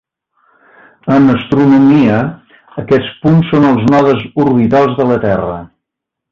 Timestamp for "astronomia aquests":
1.33-3.13